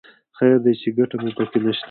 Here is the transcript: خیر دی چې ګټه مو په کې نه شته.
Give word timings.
خیر 0.37 0.55
دی 0.63 0.73
چې 0.81 0.87
ګټه 0.97 1.15
مو 1.21 1.29
په 1.37 1.43
کې 1.51 1.57
نه 1.65 1.71
شته. 1.75 1.79